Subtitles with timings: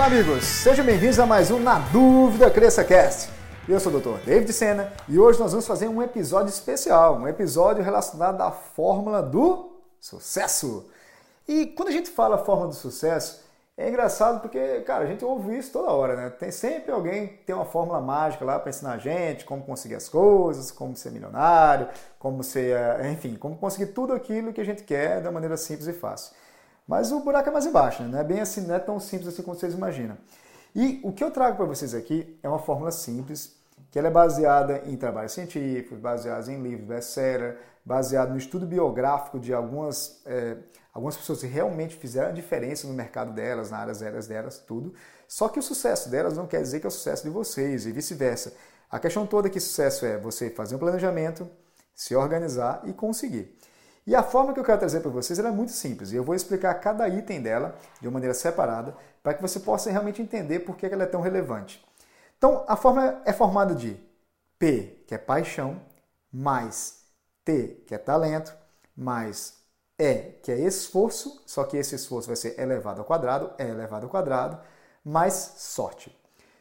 [0.00, 0.44] Olá, amigos!
[0.44, 3.28] Sejam bem-vindos a mais um Na Dúvida Cresça Cast.
[3.68, 4.24] Eu sou o Dr.
[4.24, 9.22] David Senna e hoje nós vamos fazer um episódio especial, um episódio relacionado à fórmula
[9.22, 10.90] do sucesso.
[11.46, 13.44] E quando a gente fala fórmula do sucesso,
[13.76, 16.30] é engraçado porque, cara, a gente ouve isso toda hora, né?
[16.30, 19.96] Tem sempre alguém que tem uma fórmula mágica lá para ensinar a gente como conseguir
[19.96, 21.88] as coisas, como ser milionário,
[22.18, 25.88] como ser, eh, enfim, como conseguir tudo aquilo que a gente quer da maneira simples
[25.88, 26.32] e fácil.
[26.90, 28.08] Mas o buraco é mais embaixo, né?
[28.08, 30.18] Não é bem assim, não é tão simples assim como vocês imaginam.
[30.74, 33.54] E o que eu trago para vocês aqui é uma fórmula simples,
[33.92, 39.38] que ela é baseada em trabalhos científicos, baseados em livros best-seller, baseado no estudo biográfico
[39.38, 40.56] de algumas, é,
[40.92, 44.92] algumas pessoas que realmente fizeram a diferença no mercado delas, nas áreas delas, delas, tudo.
[45.28, 47.92] Só que o sucesso delas não quer dizer que é o sucesso de vocês e
[47.92, 48.52] vice-versa.
[48.90, 51.48] A questão toda é que sucesso é você fazer um planejamento,
[51.94, 53.56] se organizar e conseguir.
[54.06, 56.12] E a forma que eu quero trazer para vocês é muito simples.
[56.12, 59.90] E eu vou explicar cada item dela de uma maneira separada para que você possa
[59.90, 61.84] realmente entender por que ela é tão relevante.
[62.38, 63.96] Então, a fórmula é formada de
[64.58, 65.80] P, que é paixão,
[66.32, 67.00] mais
[67.44, 68.54] T, que é talento,
[68.96, 69.54] mais
[69.98, 74.06] E, que é esforço, só que esse esforço vai ser elevado ao quadrado, E elevado
[74.06, 74.58] ao quadrado,
[75.04, 76.16] mais sorte.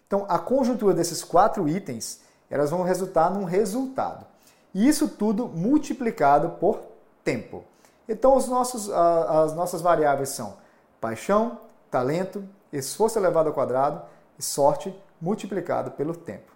[0.06, 4.26] Então, a conjuntura desses quatro itens, elas vão resultar num resultado.
[4.74, 6.89] E isso tudo multiplicado por
[7.30, 7.64] tempo.
[8.08, 10.58] Então, os nossos, as nossas variáveis são
[11.00, 11.60] paixão,
[11.92, 14.02] talento, esforço elevado ao quadrado
[14.38, 16.52] e sorte multiplicado pelo tempo.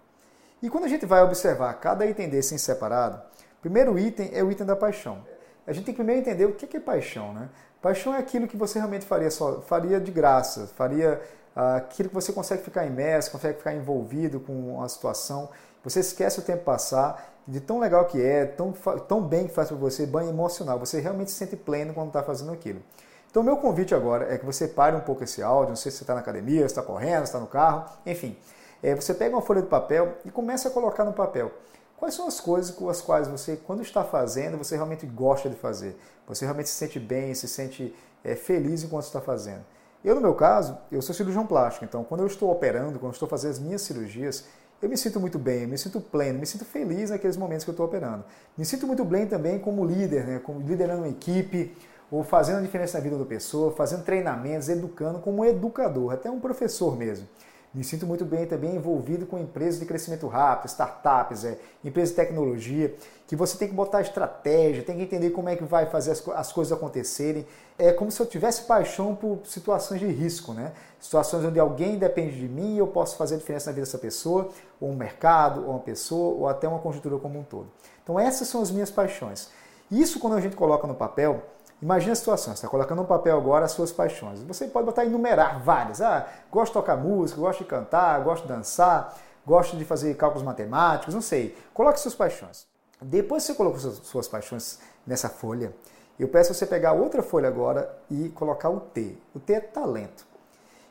[0.61, 3.17] E quando a gente vai observar cada item desse em separado,
[3.59, 5.23] o primeiro item é o item da paixão.
[5.67, 7.33] A gente tem que primeiro entender o que é paixão.
[7.33, 7.49] Né?
[7.81, 11.21] Paixão é aquilo que você realmente faria, só, faria de graça, faria
[11.55, 15.49] ah, aquilo que você consegue ficar imerso, consegue ficar envolvido com a situação.
[15.83, 18.71] Você esquece o tempo passar, de tão legal que é, tão,
[19.07, 20.79] tão bem que faz para você, banho emocional.
[20.79, 22.81] Você realmente se sente pleno quando está fazendo aquilo.
[23.29, 25.69] Então, meu convite agora é que você pare um pouco esse áudio.
[25.69, 28.37] Não sei se você está na academia, se está correndo, se está no carro, enfim.
[28.81, 31.51] É, você pega uma folha de papel e começa a colocar no papel.
[31.97, 35.55] Quais são as coisas com as quais você, quando está fazendo, você realmente gosta de
[35.55, 35.97] fazer?
[36.27, 39.63] Você realmente se sente bem, se sente é, feliz enquanto está fazendo?
[40.03, 43.11] Eu, no meu caso, eu sou cirurgião plástico, então quando eu estou operando, quando eu
[43.11, 44.43] estou fazendo as minhas cirurgias,
[44.83, 47.73] eu me sinto muito bem, me sinto pleno, me sinto feliz naqueles momentos que eu
[47.73, 48.25] estou operando.
[48.57, 50.39] Me sinto muito bem também como líder, né?
[50.39, 51.75] como liderando uma equipe,
[52.11, 56.39] ou fazendo a diferença na vida da pessoa, fazendo treinamentos, educando como educador, até um
[56.39, 57.25] professor mesmo.
[57.73, 62.15] Me sinto muito bem também envolvido com empresas de crescimento rápido, startups, é, empresas de
[62.15, 62.93] tecnologia,
[63.25, 66.27] que você tem que botar estratégia, tem que entender como é que vai fazer as,
[66.29, 67.47] as coisas acontecerem.
[67.79, 70.71] É como se eu tivesse paixão por situações de risco, né?
[70.99, 73.97] Situações onde alguém depende de mim e eu posso fazer a diferença na vida dessa
[73.97, 77.67] pessoa, ou um mercado, ou uma pessoa, ou até uma conjuntura como um todo.
[78.03, 79.49] Então essas são as minhas paixões.
[79.89, 81.41] Isso quando a gente coloca no papel,
[81.83, 84.41] Imagina a situação, você está colocando no papel agora as suas paixões.
[84.43, 85.99] Você pode botar enumerar várias.
[85.99, 89.13] Ah, gosto de tocar música, gosto de cantar, gosto de dançar,
[89.45, 91.57] gosto de fazer cálculos matemáticos, não sei.
[91.73, 92.65] Coloque suas paixões.
[93.01, 95.75] Depois que você colocou suas, paixões nessa folha,
[96.17, 99.17] eu peço você pegar outra folha agora e colocar o T.
[99.35, 100.25] O T é talento.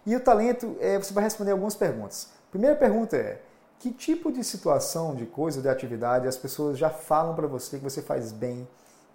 [0.04, 2.28] E o talento, é, você vai responder algumas perguntas.
[2.50, 3.40] Primeira pergunta é:
[3.78, 7.82] que tipo de situação, de coisa, de atividade as pessoas já falam para você que
[7.82, 8.68] você faz bem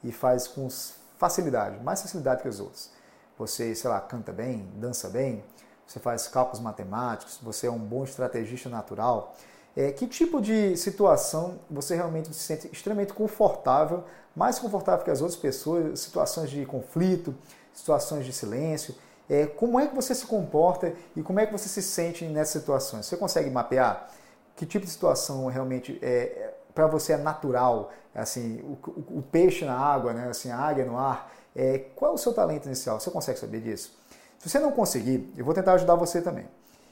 [0.04, 0.68] e faz com
[1.18, 2.92] facilidade, mais facilidade que os outros.
[3.38, 5.44] Você, sei lá, canta bem, dança bem,
[5.86, 9.36] você faz cálculos matemáticos, você é um bom estrategista natural.
[9.76, 14.04] É, que tipo de situação você realmente se sente extremamente confortável,
[14.36, 17.34] mais confortável que as outras pessoas, situações de conflito,
[17.74, 18.96] situações de silêncio?
[19.30, 22.60] É, como é que você se comporta e como é que você se sente nessas
[22.62, 23.06] situações?
[23.06, 24.10] Você consegue mapear
[24.56, 29.66] que tipo de situação realmente é, para você é natural, assim, o, o, o, peixe
[29.66, 33.00] na água, né, assim, a águia no ar, é, qual é o seu talento inicial?
[33.00, 33.98] Você consegue saber disso?
[34.38, 36.46] Se você não conseguir, eu vou tentar ajudar você também.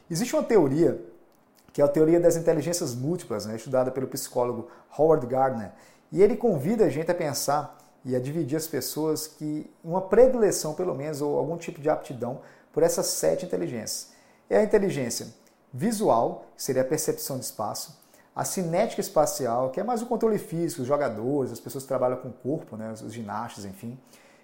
[0.10, 1.00] Existe uma teoria,
[1.72, 5.72] que é a teoria das inteligências múltiplas, né, estudada pelo psicólogo Howard Gardner,
[6.12, 10.74] e ele convida a gente a pensar e a dividir as pessoas que uma predileção,
[10.74, 12.42] pelo menos, ou algum tipo de aptidão
[12.74, 14.14] por essas sete inteligências.
[14.50, 15.28] É a inteligência
[15.72, 18.04] visual, que seria a percepção de espaço,
[18.36, 22.18] a cinética espacial, que é mais o controle físico, os jogadores, as pessoas que trabalham
[22.18, 23.98] com o corpo, né, os ginastas, enfim.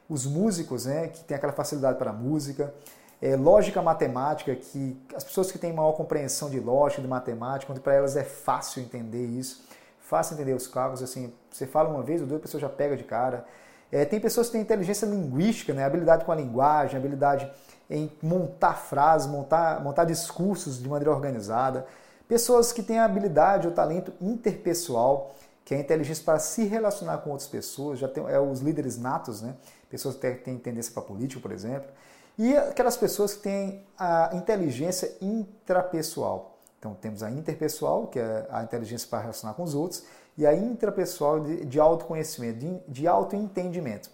[0.07, 2.73] Os músicos, né, que tem aquela facilidade para a música.
[3.21, 7.81] É, lógica matemática, que as pessoas que têm maior compreensão de lógica, de matemática, onde
[7.81, 9.67] para elas é fácil entender isso,
[9.99, 12.95] fácil entender os cálculos, assim, você fala uma vez ou duas, a pessoa já pega
[12.95, 13.45] de cara.
[13.91, 17.51] É, tem pessoas que têm inteligência linguística, né, habilidade com a linguagem, habilidade
[17.89, 21.85] em montar frases, montar, montar discursos de maneira organizada.
[22.31, 25.35] Pessoas que têm a habilidade ou talento interpessoal,
[25.65, 28.97] que é a inteligência para se relacionar com outras pessoas, já tem é os líderes
[28.97, 29.53] natos, né?
[29.89, 31.91] Pessoas que têm tendência para política, por exemplo.
[32.37, 36.57] E aquelas pessoas que têm a inteligência intrapessoal.
[36.79, 40.05] Então temos a interpessoal, que é a inteligência para relacionar com os outros,
[40.37, 44.09] e a intrapessoal de, de autoconhecimento, de, de autoentendimento.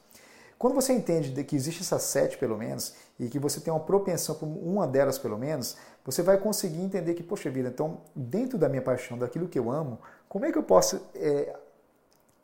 [0.58, 4.34] Quando você entende que existe essas sete, pelo menos, e que você tem uma propensão
[4.34, 5.78] por uma delas, pelo menos,
[6.08, 9.70] você vai conseguir entender que, poxa vida, então, dentro da minha paixão, daquilo que eu
[9.70, 10.00] amo,
[10.30, 11.54] como é que eu posso é,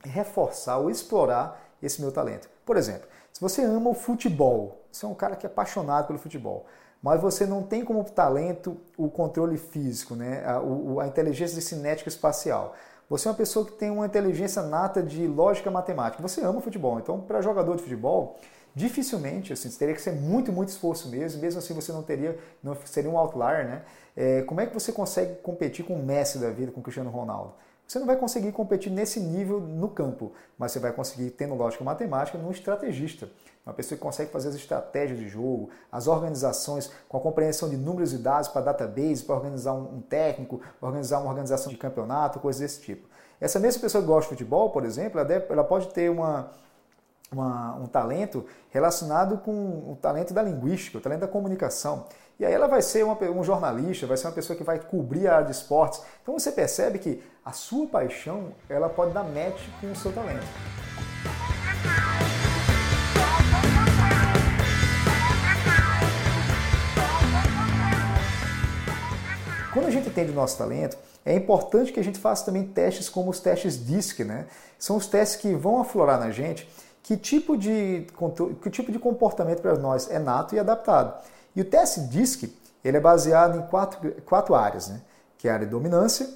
[0.03, 2.49] reforçar ou explorar esse meu talento?
[2.65, 6.19] Por exemplo, se você ama o futebol, você é um cara que é apaixonado pelo
[6.19, 6.65] futebol,
[7.01, 10.43] mas você não tem como talento o controle físico, né?
[10.45, 10.59] a,
[11.01, 12.75] a inteligência de cinética espacial.
[13.09, 16.21] Você é uma pessoa que tem uma inteligência nata de lógica matemática.
[16.21, 16.99] Você ama futebol.
[16.99, 18.37] Então, para jogador de futebol,
[18.75, 21.41] dificilmente, assim, teria que ser muito, muito esforço mesmo.
[21.41, 23.81] Mesmo assim, você não teria, não seria um outlier, né?
[24.15, 27.09] É, como é que você consegue competir com o Messi da vida, com o Cristiano
[27.09, 27.53] Ronaldo?
[27.87, 31.83] Você não vai conseguir competir nesse nível no campo, mas você vai conseguir, tendo lógica
[31.83, 33.29] matemática, num estrategista.
[33.65, 37.77] Uma pessoa que consegue fazer as estratégias de jogo, as organizações com a compreensão de
[37.77, 42.61] números e dados para database, para organizar um técnico, organizar uma organização de campeonato, coisas
[42.61, 43.07] desse tipo.
[43.39, 46.51] Essa mesma pessoa que gosta de futebol, por exemplo, ela, ela pode ter uma,
[47.33, 52.05] uma, um talento relacionado com o talento da linguística, o talento da comunicação.
[52.39, 55.27] E aí ela vai ser uma, um jornalista, vai ser uma pessoa que vai cobrir
[55.27, 56.01] a área de esportes.
[56.21, 60.45] Então você percebe que a sua paixão ela pode dar match com o seu talento.
[69.73, 70.95] Quando a gente entende o nosso talento,
[71.25, 74.45] é importante que a gente faça também testes como os testes DISC, né?
[74.77, 76.69] São os testes que vão aflorar na gente
[77.03, 78.07] que tipo de,
[78.61, 81.21] que tipo de comportamento para nós é nato e adaptado.
[81.53, 82.49] E o teste DISC
[82.83, 85.01] ele é baseado em quatro, quatro áreas, né?
[85.37, 86.27] que é a área de dominância,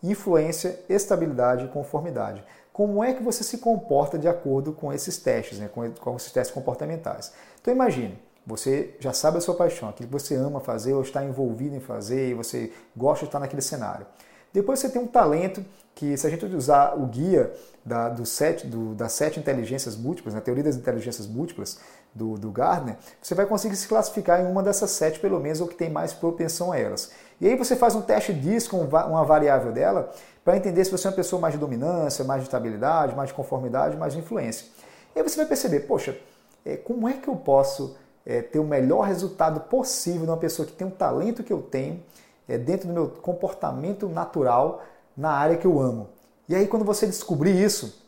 [0.00, 2.42] influência, estabilidade e conformidade.
[2.72, 5.68] Como é que você se comporta de acordo com esses testes, né?
[5.68, 7.32] com, com esses testes comportamentais?
[7.60, 11.24] Então imagine, você já sabe a sua paixão, aquilo que você ama fazer ou está
[11.24, 14.06] envolvido em fazer e você gosta de estar naquele cenário.
[14.52, 17.52] Depois você tem um talento que, se a gente usar o guia
[17.84, 21.78] da, do sete, do, das sete inteligências múltiplas, na né, teoria das inteligências múltiplas
[22.14, 25.66] do, do Gardner, você vai conseguir se classificar em uma dessas sete, pelo menos, ou
[25.66, 27.10] que tem mais propensão a elas.
[27.40, 30.12] E aí você faz um teste disso com uma variável dela
[30.44, 33.34] para entender se você é uma pessoa mais de dominância, mais de estabilidade, mais de
[33.34, 34.66] conformidade, mais de influência.
[35.14, 36.16] E aí você vai perceber, poxa,
[36.64, 40.72] é, como é que eu posso é, ter o melhor resultado possível numa pessoa que
[40.72, 42.02] tem um talento que eu tenho,
[42.48, 44.82] é, dentro do meu comportamento natural
[45.16, 46.08] na área que eu amo.
[46.48, 48.02] E aí, quando você descobrir isso,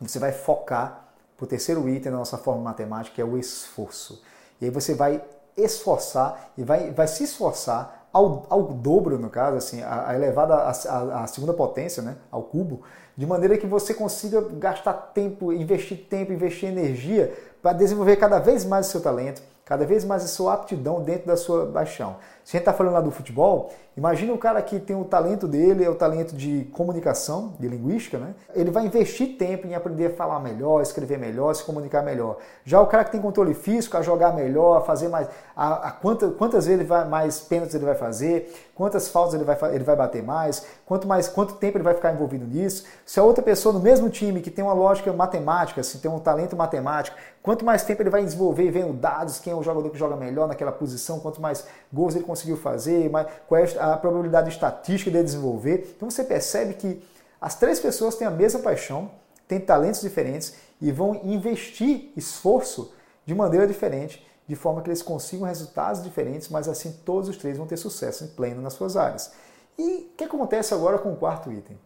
[0.00, 4.22] você vai focar para o terceiro item da nossa forma matemática, que é o esforço.
[4.60, 5.22] E aí você vai
[5.56, 10.54] esforçar e vai, vai se esforçar ao, ao dobro, no caso, assim, a, a elevada
[10.54, 12.82] a, segunda potência, né, ao cubo,
[13.16, 18.64] de maneira que você consiga gastar tempo, investir tempo, investir energia para desenvolver cada vez
[18.64, 22.16] mais o seu talento, cada vez mais a sua aptidão dentro da sua paixão.
[22.44, 25.48] Se a gente está falando lá do futebol, imagina o cara que tem o talento
[25.48, 28.34] dele, é o talento de comunicação, de linguística, né?
[28.54, 32.36] Ele vai investir tempo em aprender a falar melhor, escrever melhor, se comunicar melhor.
[32.62, 35.26] Já o cara que tem controle físico, a jogar melhor, a fazer mais.
[35.56, 39.44] A, a quanta, quantas vezes ele vai, mais pênaltis ele vai fazer, quantas faltas ele
[39.44, 42.84] vai, ele vai bater mais, quanto mais quanto tempo ele vai ficar envolvido nisso.
[43.06, 46.18] Se a outra pessoa no mesmo time que tem uma lógica matemática, se tem um
[46.18, 49.98] talento matemático, quanto mais tempo ele vai desenvolver vendo dados, quem é o jogador que
[49.98, 53.10] joga melhor naquela posição, quanto mais gols ele conseguiu fazer,
[53.46, 55.94] qual é a probabilidade estatística de desenvolver.
[55.96, 57.02] Então você percebe que
[57.40, 59.10] as três pessoas têm a mesma paixão,
[59.46, 62.92] têm talentos diferentes e vão investir esforço
[63.24, 67.56] de maneira diferente, de forma que eles consigam resultados diferentes, mas assim todos os três
[67.56, 69.32] vão ter sucesso em pleno nas suas áreas.
[69.78, 71.78] E o que acontece agora com o quarto item?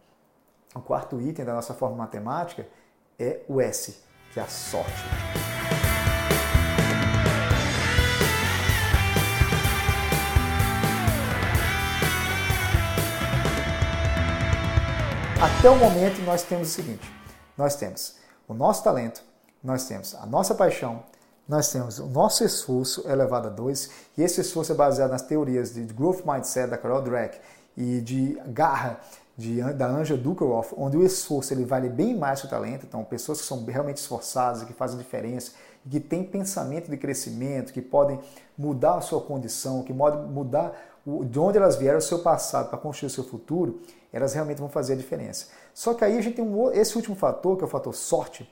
[0.75, 2.67] O quarto item da nossa forma matemática
[3.17, 3.97] é o S,
[4.33, 5.38] que é a sorte.
[15.41, 17.09] Até o momento nós temos o seguinte:
[17.57, 18.15] nós temos
[18.45, 19.23] o nosso talento,
[19.63, 21.01] nós temos a nossa paixão,
[21.47, 25.73] nós temos o nosso esforço elevado a 2, e esse esforço é baseado nas teorias
[25.73, 27.39] de Growth Mindset da Carol Dweck
[27.77, 28.99] e de Garra
[29.37, 32.85] de, da Anja Dukeroff, onde o esforço ele vale bem mais que o talento.
[32.85, 35.53] Então, pessoas que são realmente esforçadas, que fazem diferença,
[35.89, 38.19] que têm pensamento de crescimento, que podem
[38.57, 40.73] mudar a sua condição, que podem mudar
[41.05, 43.79] de onde elas vieram, o seu passado, para construir o seu futuro,
[44.11, 45.47] elas realmente vão fazer a diferença.
[45.73, 48.49] Só que aí a gente tem um, esse último fator, que é o fator sorte,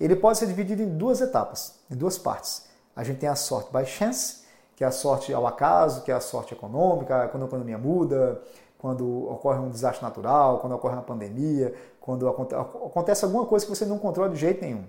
[0.00, 2.64] ele pode ser dividido em duas etapas, em duas partes.
[2.96, 4.44] A gente tem a sorte by chance,
[4.76, 8.40] que é a sorte ao acaso, que é a sorte econômica, quando a economia muda,
[8.78, 13.86] quando ocorre um desastre natural, quando ocorre uma pandemia, quando acontece alguma coisa que você
[13.86, 14.84] não controla de jeito nenhum.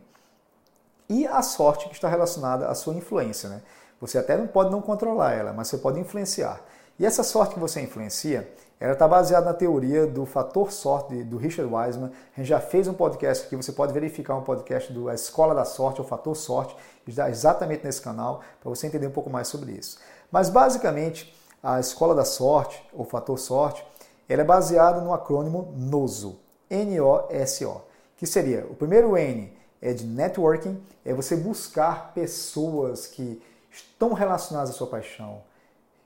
[1.07, 3.47] E a sorte que está relacionada à sua influência.
[3.47, 3.61] Né?
[4.01, 6.61] Você até não pode não controlar ela, mas você pode influenciar.
[6.99, 11.37] E essa sorte que você influencia, ela está baseada na teoria do fator sorte do
[11.37, 12.11] Richard Wiseman.
[12.35, 15.55] A gente já fez um podcast aqui, você pode verificar um podcast do A Escola
[15.55, 16.75] da Sorte, ou Fator Sorte,
[17.07, 19.97] está exatamente nesse canal, para você entender um pouco mais sobre isso.
[20.31, 23.85] Mas basicamente, a Escola da Sorte, ou Fator Sorte,
[24.27, 26.37] ela é baseada no acrônimo NOSO,
[26.69, 27.81] N-O-S-O,
[28.17, 33.41] que seria o primeiro N é de networking, é você buscar pessoas que
[33.71, 35.41] estão relacionadas à sua paixão,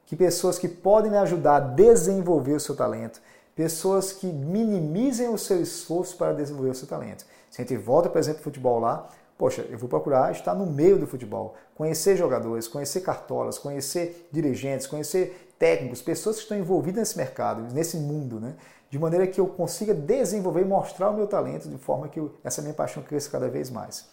[0.09, 3.21] que pessoas que podem ajudar a desenvolver o seu talento,
[3.55, 7.23] pessoas que minimizem o seu esforço para desenvolver o seu talento.
[7.51, 10.97] Se a gente volta, por exemplo, futebol lá, poxa, eu vou procurar estar no meio
[10.97, 17.17] do futebol, conhecer jogadores, conhecer cartolas, conhecer dirigentes, conhecer técnicos, pessoas que estão envolvidas nesse
[17.17, 18.55] mercado, nesse mundo, né?
[18.89, 22.33] De maneira que eu consiga desenvolver e mostrar o meu talento de forma que eu,
[22.43, 24.09] essa minha paixão cresça cada vez mais.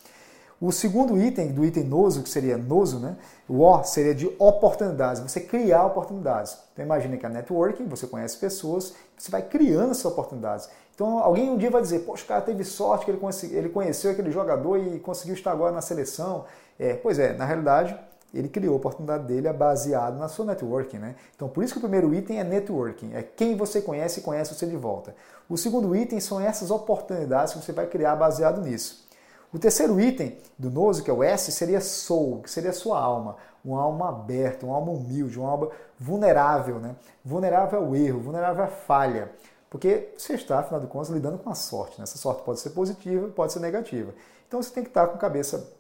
[0.59, 3.17] O segundo item, do item noso, que seria noso, né?
[3.47, 6.57] o O seria de oportunidades, você criar oportunidades.
[6.73, 10.69] Então imagine que a networking, você conhece pessoas, você vai criando essas oportunidades.
[10.95, 13.21] Então alguém um dia vai dizer, poxa, o cara teve sorte que ele,
[13.53, 16.47] ele conheceu aquele jogador e conseguiu estar agora na seleção.
[16.79, 17.95] É, pois é, na realidade,
[18.33, 20.97] ele criou a oportunidade dele baseado na sua networking.
[20.97, 21.17] Né?
[21.35, 24.55] Então por isso que o primeiro item é networking, é quem você conhece e conhece
[24.55, 25.15] você de volta.
[25.51, 29.06] O segundo item são essas oportunidades que você vai criar baseado nisso.
[29.53, 33.37] O terceiro item do Noso, que é o S, seria soul, que seria sua alma.
[33.65, 36.95] Uma alma aberta, uma alma humilde, uma alma vulnerável, né?
[37.25, 39.33] Vulnerável ao erro, vulnerável à falha.
[39.69, 41.99] Porque você está, afinal de contas, lidando com a sorte.
[41.99, 42.05] Né?
[42.05, 44.15] Essa sorte pode ser positiva, pode ser negativa.
[44.47, 45.73] Então você tem que estar com a cabeça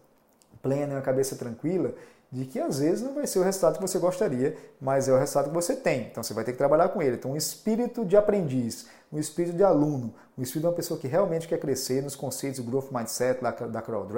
[0.60, 1.94] plena, uma cabeça tranquila
[2.30, 5.18] de que às vezes não vai ser o resultado que você gostaria, mas é o
[5.18, 6.02] resultado que você tem.
[6.02, 7.16] Então você vai ter que trabalhar com ele.
[7.16, 11.06] Então, um espírito de aprendiz, um espírito de aluno, um espírito de uma pessoa que
[11.06, 14.08] realmente quer crescer nos conceitos do Growth Mindset da, da Carol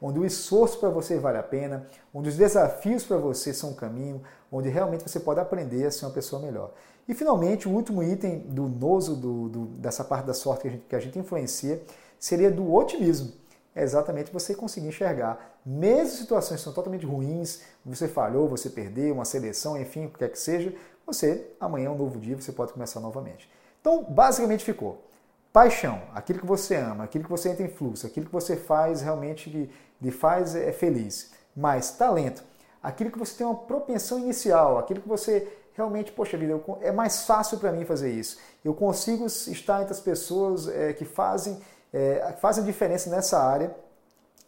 [0.00, 3.74] onde o esforço para você vale a pena, onde os desafios para você são um
[3.74, 4.22] caminho,
[4.52, 6.72] onde realmente você pode aprender a ser uma pessoa melhor.
[7.08, 10.70] E finalmente, o último item do noso, do, do, dessa parte da sorte que a,
[10.70, 11.82] gente, que a gente influencia,
[12.18, 13.32] seria do otimismo
[13.76, 19.14] é exatamente você conseguir enxergar, mesmo situações que são totalmente ruins, você falhou, você perdeu,
[19.14, 20.74] uma seleção, enfim, o que quer que seja,
[21.06, 23.50] você, amanhã é um novo dia, você pode começar novamente.
[23.80, 25.04] Então, basicamente ficou.
[25.52, 29.02] Paixão, aquilo que você ama, aquilo que você entra em fluxo, aquilo que você faz
[29.02, 31.32] realmente que lhe faz é feliz.
[31.54, 32.42] Mais talento,
[32.82, 37.26] aquilo que você tem uma propensão inicial, aquilo que você realmente, poxa vida, é mais
[37.26, 38.38] fácil para mim fazer isso.
[38.64, 41.60] Eu consigo estar entre as pessoas é, que fazem
[41.96, 43.74] é, fazem diferença nessa área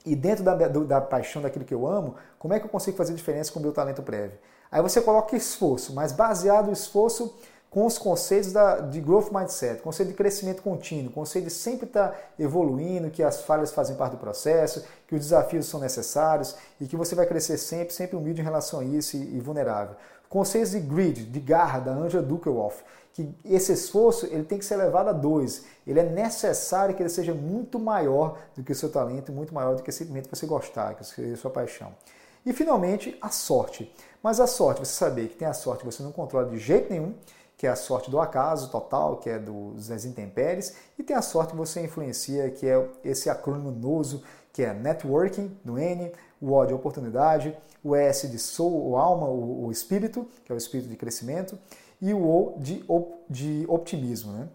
[0.04, 2.96] e dentro da, do, da paixão daquilo que eu amo, como é que eu consigo
[2.96, 4.38] fazer diferença com o meu talento prévio?
[4.70, 7.34] Aí você coloca esforço, mas baseado no esforço
[7.70, 12.14] com os conceitos da, de growth mindset, conceito de crescimento contínuo, conceito de sempre estar
[12.38, 16.96] evoluindo, que as falhas fazem parte do processo, que os desafios são necessários e que
[16.96, 19.96] você vai crescer sempre, sempre humilde em relação a isso e, e vulnerável.
[20.28, 24.76] Conceitos de grid, de garra, da Angela Duckworth, que esse esforço ele tem que ser
[24.76, 25.64] levado a dois.
[25.86, 29.74] Ele é necessário que ele seja muito maior do que o seu talento, muito maior
[29.74, 31.92] do que simplesmente você gostar, que seja sua paixão.
[32.44, 33.92] E finalmente, a sorte.
[34.22, 36.90] Mas a sorte, você saber que tem a sorte que você não controla de jeito
[36.90, 37.14] nenhum,
[37.56, 41.22] que é a sorte do acaso total, que é dos, das intempéries, e tem a
[41.22, 46.52] sorte que você influencia, que é esse acrônimo noso, que é networking, do N, o
[46.52, 50.58] O de oportunidade, o S de soul, o alma, o, o espírito, que é o
[50.58, 51.58] espírito de crescimento,
[52.00, 52.84] e o O de,
[53.28, 54.32] de optimismo.
[54.32, 54.48] Né?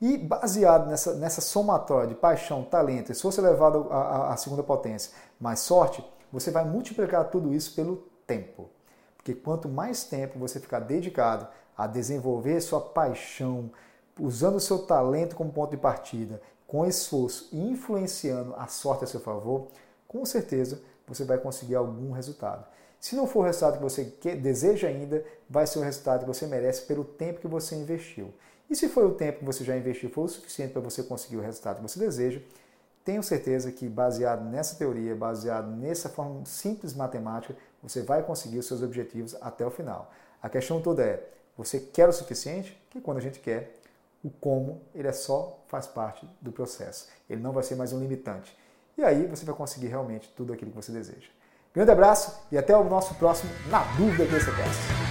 [0.00, 4.62] E baseado nessa, nessa somatória de paixão, talento, e se fosse levado à, à segunda
[4.62, 8.68] potência, mais sorte, você vai multiplicar tudo isso pelo tempo.
[9.16, 13.70] Porque quanto mais tempo você ficar dedicado a desenvolver sua paixão,
[14.20, 19.06] usando o seu talento como ponto de partida, com esforço e influenciando a sorte a
[19.06, 19.68] seu favor,
[20.08, 22.66] com certeza você vai conseguir algum resultado.
[23.00, 24.04] Se não for o resultado que você
[24.36, 28.32] deseja ainda, vai ser o resultado que você merece pelo tempo que você investiu.
[28.68, 31.36] E se foi o tempo que você já investiu foi o suficiente para você conseguir
[31.36, 32.40] o resultado que você deseja,
[33.04, 38.66] tenho certeza que baseado nessa teoria, baseado nessa forma simples matemática, você vai conseguir os
[38.66, 40.10] seus objetivos até o final.
[40.42, 41.24] A questão toda é,
[41.56, 42.76] você quer o suficiente?
[42.90, 43.76] Que quando a gente quer,
[44.24, 47.06] o como, ele é só faz parte do processo.
[47.30, 48.56] Ele não vai ser mais um limitante.
[48.98, 51.28] E aí você vai conseguir realmente tudo aquilo que você deseja.
[51.74, 55.05] Grande abraço e até o nosso próximo Na Dúvida que você quer.